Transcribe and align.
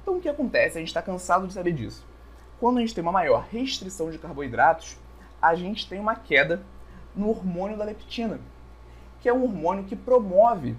Então 0.00 0.16
o 0.16 0.20
que 0.20 0.28
acontece? 0.28 0.78
A 0.78 0.80
gente 0.80 0.88
está 0.88 1.02
cansado 1.02 1.46
de 1.46 1.52
saber 1.52 1.72
disso. 1.72 2.06
Quando 2.58 2.78
a 2.78 2.80
gente 2.80 2.94
tem 2.94 3.02
uma 3.02 3.12
maior 3.12 3.46
restrição 3.50 4.10
de 4.10 4.18
carboidratos, 4.18 4.96
a 5.42 5.54
gente 5.54 5.86
tem 5.86 6.00
uma 6.00 6.14
queda 6.14 6.62
no 7.14 7.28
hormônio 7.28 7.76
da 7.76 7.84
leptina, 7.84 8.40
que 9.20 9.28
é 9.28 9.32
um 9.32 9.42
hormônio 9.42 9.84
que 9.84 9.94
promove 9.94 10.74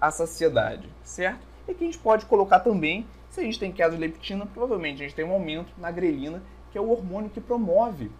a 0.00 0.10
saciedade, 0.10 0.88
certo? 1.04 1.46
E 1.68 1.74
que 1.74 1.84
a 1.84 1.86
gente 1.86 1.98
pode 1.98 2.24
colocar 2.24 2.60
também, 2.60 3.06
se 3.28 3.40
a 3.40 3.42
gente 3.42 3.58
tem 3.58 3.70
queda 3.70 3.94
de 3.94 4.00
leptina, 4.00 4.46
provavelmente 4.46 5.02
a 5.02 5.04
gente 5.06 5.14
tem 5.14 5.26
um 5.26 5.32
aumento 5.32 5.72
na 5.76 5.90
grelina, 5.90 6.42
que 6.72 6.78
é 6.78 6.80
o 6.80 6.88
hormônio 6.88 7.28
que 7.28 7.40
promove 7.40 8.10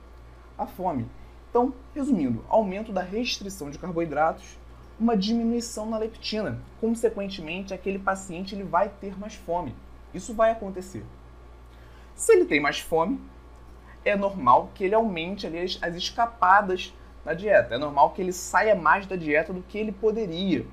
a 0.59 0.67
fome. 0.67 1.09
Então, 1.51 1.75
resumindo, 1.95 2.45
aumento 2.49 2.93
da 2.93 3.03
restrição 3.03 3.71
de 3.71 3.79
carboidratos, 3.79 4.57
uma 4.99 5.17
diminuição 5.17 5.85
na 5.91 5.99
leptina. 5.99 6.61
Consequentemente, 6.81 7.75
aquele 7.75 7.99
paciente 7.99 8.55
ele 8.55 8.63
vai 8.63 8.89
ter 8.89 9.19
mais 9.19 9.35
fome. 9.35 9.75
Isso 10.15 10.33
vai 10.33 10.53
acontecer. 10.53 11.05
Se 12.15 12.33
ele 12.33 12.45
tem 12.45 12.61
mais 12.61 12.79
fome, 12.79 13.21
é 14.05 14.15
normal 14.15 14.71
que 14.75 14.85
ele 14.85 14.95
aumente 14.95 15.47
ali 15.47 15.59
as, 15.59 15.79
as 15.83 15.97
escapadas 15.97 16.95
da 17.25 17.35
dieta. 17.35 17.75
É 17.75 17.79
normal 17.79 18.11
que 18.11 18.23
ele 18.23 18.33
saia 18.33 18.75
mais 18.75 19.07
da 19.07 19.17
dieta 19.17 19.53
do 19.53 19.63
que 19.63 19.79
ele 19.79 19.91
poderia. 19.91 20.65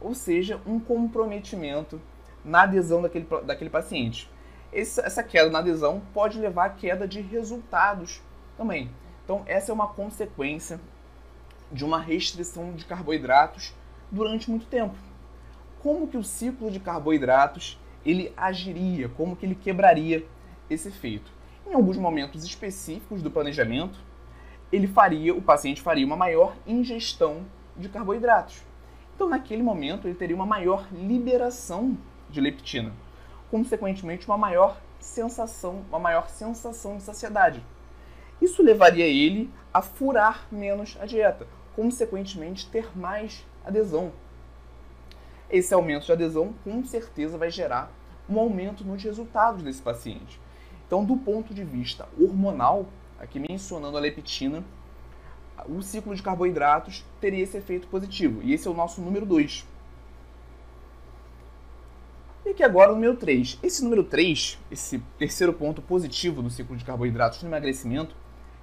Ou 0.00 0.14
seja, 0.14 0.60
um 0.66 0.78
comprometimento 0.78 2.00
na 2.44 2.62
adesão 2.62 3.00
daquele, 3.00 3.26
daquele 3.44 3.70
paciente. 3.70 4.30
Esse, 4.72 5.00
essa 5.00 5.22
queda 5.22 5.50
na 5.50 5.60
adesão 5.60 6.02
pode 6.12 6.38
levar 6.38 6.66
à 6.66 6.70
queda 6.70 7.08
de 7.08 7.20
resultados 7.20 8.22
também. 8.56 8.90
Então, 9.24 9.42
essa 9.46 9.70
é 9.70 9.74
uma 9.74 9.88
consequência 9.88 10.80
de 11.70 11.84
uma 11.84 12.00
restrição 12.00 12.72
de 12.72 12.84
carboidratos 12.84 13.74
durante 14.10 14.50
muito 14.50 14.66
tempo. 14.66 14.96
Como 15.82 16.08
que 16.08 16.16
o 16.16 16.24
ciclo 16.24 16.70
de 16.70 16.80
carboidratos 16.80 17.78
ele 18.04 18.32
agiria, 18.36 19.08
como 19.08 19.36
que 19.36 19.46
ele 19.46 19.54
quebraria 19.54 20.26
esse 20.68 20.88
efeito? 20.88 21.30
Em 21.66 21.74
alguns 21.74 21.96
momentos 21.96 22.44
específicos 22.44 23.22
do 23.22 23.30
planejamento, 23.30 23.98
ele 24.72 24.86
faria, 24.86 25.34
o 25.34 25.42
paciente 25.42 25.80
faria 25.80 26.06
uma 26.06 26.16
maior 26.16 26.54
ingestão 26.66 27.44
de 27.76 27.88
carboidratos. 27.88 28.62
Então, 29.14 29.28
naquele 29.28 29.62
momento, 29.62 30.08
ele 30.08 30.14
teria 30.14 30.34
uma 30.34 30.46
maior 30.46 30.86
liberação 30.92 31.96
de 32.28 32.40
leptina, 32.40 32.92
consequentemente, 33.50 34.26
uma 34.26 34.38
maior 34.38 34.80
sensação, 34.98 35.84
uma 35.88 35.98
maior 35.98 36.28
sensação 36.28 36.96
de 36.96 37.02
saciedade. 37.02 37.62
Isso 38.40 38.62
levaria 38.62 39.06
ele 39.06 39.50
a 39.72 39.82
furar 39.82 40.46
menos 40.50 40.96
a 41.00 41.06
dieta, 41.06 41.46
consequentemente, 41.76 42.68
ter 42.68 42.96
mais 42.96 43.44
adesão. 43.64 44.12
Esse 45.50 45.74
aumento 45.74 46.06
de 46.06 46.12
adesão, 46.12 46.54
com 46.64 46.84
certeza, 46.84 47.36
vai 47.36 47.50
gerar 47.50 47.92
um 48.28 48.38
aumento 48.38 48.84
nos 48.84 49.02
resultados 49.02 49.62
desse 49.62 49.82
paciente. 49.82 50.40
Então, 50.86 51.04
do 51.04 51.16
ponto 51.16 51.52
de 51.52 51.64
vista 51.64 52.08
hormonal, 52.18 52.86
aqui 53.18 53.38
mencionando 53.38 53.96
a 53.96 54.00
leptina, 54.00 54.64
o 55.68 55.82
ciclo 55.82 56.14
de 56.14 56.22
carboidratos 56.22 57.04
teria 57.20 57.42
esse 57.42 57.56
efeito 57.56 57.86
positivo. 57.88 58.40
E 58.42 58.54
esse 58.54 58.66
é 58.66 58.70
o 58.70 58.74
nosso 58.74 59.00
número 59.00 59.26
2. 59.26 59.66
E 62.46 62.50
aqui 62.50 62.62
agora 62.62 62.90
o 62.90 62.94
número 62.94 63.16
3. 63.16 63.58
Esse 63.62 63.84
número 63.84 64.02
3, 64.02 64.58
esse 64.70 64.98
terceiro 65.18 65.52
ponto 65.52 65.82
positivo 65.82 66.42
do 66.42 66.48
ciclo 66.48 66.76
de 66.76 66.84
carboidratos 66.84 67.42
no 67.42 67.48
emagrecimento, 67.48 68.14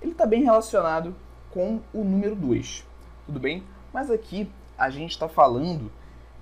ele 0.02 0.12
está 0.12 0.26
bem 0.26 0.44
relacionado 0.44 1.16
com 1.52 1.80
o 1.94 2.04
número 2.04 2.36
2. 2.36 2.86
Tudo 3.26 3.40
bem? 3.40 3.64
Mas 3.94 4.12
aqui 4.12 4.50
a 4.78 4.90
gente 4.90 5.12
está 5.12 5.28
falando 5.28 5.92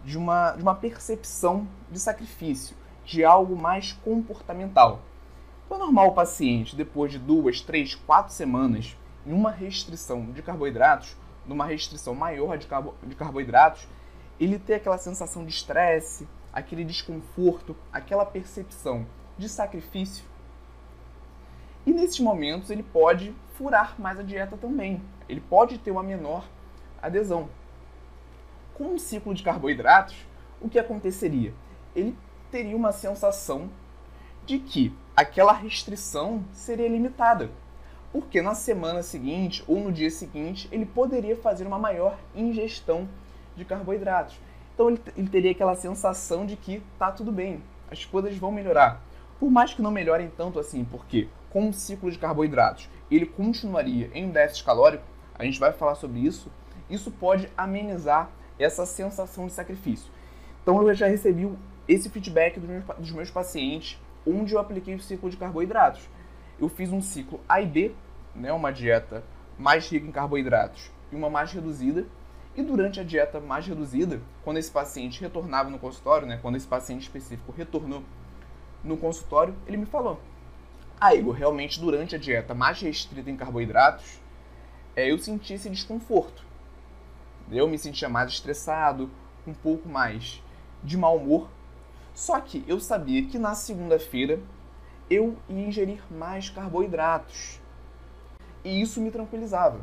de 0.04 0.18
uma, 0.18 0.52
de 0.52 0.62
uma 0.62 0.76
percepção 0.76 1.68
de 1.90 2.00
sacrifício, 2.00 2.76
de 3.06 3.24
algo 3.24 3.56
mais 3.56 3.94
comportamental. 3.94 5.00
Então, 5.66 5.78
é 5.78 5.80
normal 5.80 6.10
o 6.10 6.14
paciente, 6.14 6.76
depois 6.76 7.12
de 7.12 7.18
duas, 7.18 7.62
três, 7.62 7.96
quatro 7.96 8.34
semanas 8.34 8.96
em 9.26 9.34
uma 9.34 9.50
restrição 9.50 10.32
de 10.32 10.42
carboidratos, 10.42 11.16
numa 11.46 11.66
restrição 11.66 12.14
maior 12.14 12.58
de, 12.58 12.68
carbo, 12.68 12.94
de 13.04 13.16
carboidratos, 13.16 13.88
ele 14.40 14.60
ter 14.60 14.76
aquela 14.76 14.98
sensação 14.98 15.44
de 15.44 15.52
estresse, 15.52 16.28
aquele 16.54 16.84
desconforto, 16.84 17.76
aquela 17.92 18.26
percepção 18.26 19.06
de 19.38 19.50
sacrifício. 19.50 20.24
E 21.86 21.92
nesses 21.92 22.20
momentos 22.20 22.70
ele 22.70 22.84
pode 22.84 23.34
furar 23.58 23.96
mais 24.00 24.20
a 24.20 24.24
dieta 24.24 24.58
também. 24.58 25.02
Ele 25.28 25.42
pode 25.42 25.78
ter 25.78 25.92
uma 25.92 26.04
menor 26.04 26.46
adesão. 27.02 27.50
Com 28.74 28.96
um 28.96 28.98
ciclo 28.98 29.34
de 29.34 29.44
carboidratos, 29.44 30.16
o 30.62 30.70
que 30.70 30.80
aconteceria? 30.80 31.54
Ele 31.96 32.16
teria 32.52 32.76
uma 32.76 32.92
sensação 32.92 33.70
de 34.46 34.60
que 34.60 34.94
aquela 35.16 35.54
restrição 35.54 36.44
seria 36.52 36.88
limitada, 36.88 37.50
porque 38.12 38.42
na 38.42 38.54
semana 38.54 39.02
seguinte 39.02 39.64
ou 39.68 39.80
no 39.80 39.92
dia 39.92 40.10
seguinte 40.12 40.68
ele 40.72 40.86
poderia 40.86 41.36
fazer 41.36 41.66
uma 41.66 41.80
maior 41.80 42.18
ingestão 42.36 43.08
de 43.56 43.66
carboidratos. 43.66 44.38
Então 44.74 44.90
ele, 44.90 45.02
ele 45.16 45.30
teria 45.30 45.52
aquela 45.52 45.76
sensação 45.76 46.46
de 46.46 46.56
que 46.56 46.84
tá 47.00 47.12
tudo 47.12 47.32
bem, 47.32 47.64
as 47.90 48.04
coisas 48.06 48.38
vão 48.38 48.52
melhorar. 48.52 49.02
Por 49.40 49.50
mais 49.50 49.74
que 49.74 49.82
não 49.82 49.92
melhorem 49.92 50.32
tanto 50.36 50.60
assim, 50.60 50.84
porque 50.84 51.28
com 51.56 51.70
o 51.70 51.74
ciclo 51.74 52.12
de 52.12 52.20
carboidratos 52.20 52.90
ele 53.10 53.26
continuaria 53.26 54.12
em 54.14 54.26
um 54.26 54.30
déficit 54.30 54.66
calórico, 54.66 55.06
a 55.40 55.46
gente 55.46 55.58
vai 55.58 55.72
falar 55.72 55.96
sobre 55.96 56.20
isso, 56.20 56.52
isso 56.90 57.10
pode 57.10 57.50
amenizar 57.56 58.30
essa 58.60 58.86
sensação 58.86 59.48
de 59.48 59.54
sacrifício. 59.54 60.12
Então 60.62 60.86
eu 60.86 60.94
já 60.94 61.08
recebi 61.08 61.50
esse 61.88 62.10
feedback 62.10 62.60
dos 62.60 62.70
meus, 62.70 62.84
dos 62.98 63.12
meus 63.12 63.32
pacientes, 63.32 63.98
onde 64.28 64.54
eu 64.54 64.60
apliquei 64.60 64.96
o 64.96 65.00
ciclo 65.00 65.30
de 65.30 65.38
carboidratos. 65.38 66.10
Eu 66.60 66.68
fiz 66.68 66.92
um 66.92 67.02
ciclo 67.02 67.40
A 67.48 67.62
e 67.62 67.66
B, 67.66 67.94
né, 68.36 68.52
uma 68.52 68.72
dieta 68.72 69.24
mais 69.58 69.90
rica 69.90 70.06
em 70.06 70.12
carboidratos 70.12 70.92
e 71.10 71.16
uma 71.16 71.30
mais 71.30 71.54
reduzida. 71.54 72.06
E 72.54 72.64
durante 72.64 73.00
a 73.00 73.04
dieta 73.04 73.40
mais 73.40 73.66
reduzida, 73.66 74.22
quando 74.44 74.58
esse 74.58 74.72
paciente 74.72 75.22
retornava 75.22 75.70
no 75.70 75.80
consultório, 75.80 76.28
né, 76.28 76.38
quando 76.42 76.58
esse 76.58 76.68
paciente 76.68 77.04
específico 77.04 77.54
retornou 77.56 78.04
no 78.84 78.98
consultório, 78.98 79.56
ele 79.66 79.78
me 79.78 79.86
falou: 79.86 80.20
Ah, 81.00 81.14
Igor, 81.14 81.34
realmente 81.34 81.80
durante 81.80 82.16
a 82.16 82.18
dieta 82.18 82.54
mais 82.54 82.80
restrita 82.80 83.30
em 83.30 83.36
carboidratos, 83.36 84.22
é, 84.96 85.12
eu 85.12 85.18
senti 85.18 85.54
esse 85.54 85.70
desconforto. 85.70 86.44
Eu 87.52 87.68
me 87.68 87.78
sentia 87.78 88.08
mais 88.08 88.32
estressado, 88.32 89.10
um 89.46 89.54
pouco 89.54 89.90
mais 89.90 90.42
de 90.84 90.98
mau 90.98 91.18
humor. 91.18 91.50
Só 92.14 92.40
que 92.40 92.64
eu 92.66 92.80
sabia 92.80 93.26
que 93.26 93.38
na 93.38 93.56
segunda-feira 93.56 94.40
eu 95.10 95.38
ia 95.50 95.68
ingerir 95.68 96.02
mais 96.10 96.50
carboidratos. 96.50 97.60
E 98.64 98.82
isso 98.82 99.02
me 99.02 99.12
tranquilizava. 99.12 99.82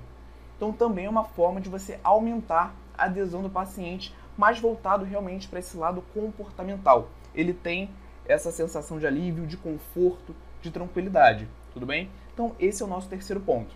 Então 0.57 0.73
também 0.73 1.05
é 1.05 1.11
uma 1.11 1.25
forma 1.25 1.61
de 1.61 1.69
você 1.69 2.01
aumentar 2.03 2.75
a 2.97 3.05
adesão 3.05 3.43
do 3.43 3.51
paciente, 3.51 4.15
mais 4.37 4.59
voltado 4.59 5.05
realmente 5.05 5.47
para 5.47 5.59
esse 5.59 5.77
lado 5.77 6.03
comportamental. 6.15 7.11
Ele 7.35 7.53
tem 7.53 7.91
essa 8.25 8.51
sensação 8.51 8.99
de 8.99 9.07
alívio, 9.07 9.47
de 9.47 9.57
conforto, 9.59 10.35
de 10.63 10.71
tranquilidade. 10.71 11.49
Tudo 11.73 11.85
bem? 11.85 12.11
Então 12.33 12.55
esse 12.59 12.83
é 12.83 12.87
o 12.87 12.89
nosso 12.89 13.09
terceiro 13.09 13.41
ponto. 13.41 13.75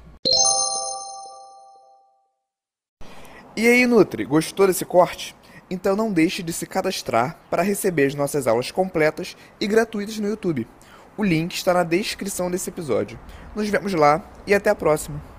E 3.57 3.67
aí, 3.67 3.87
Nutri, 3.87 4.25
gostou 4.25 4.67
desse 4.67 4.85
corte? 4.85 5.35
Então 5.71 5.97
não 5.97 6.13
deixe 6.13 6.43
de 6.43 6.53
se 6.53 6.67
cadastrar 6.67 7.39
para 7.51 7.63
receber 7.63 8.07
as 8.07 8.15
nossas 8.15 8.47
aulas 8.47 8.71
completas 8.71 9.37
e 9.61 9.67
gratuitas 9.67 10.19
no 10.19 10.29
YouTube. 10.29 10.67
O 11.17 11.25
link 11.25 11.55
está 11.55 11.73
na 11.73 11.83
descrição 11.83 12.51
desse 12.51 12.69
episódio. 12.69 13.19
Nos 13.55 13.69
vemos 13.69 13.95
lá 13.95 14.23
e 14.47 14.55
até 14.55 14.71
a 14.71 14.75
próxima! 14.75 15.36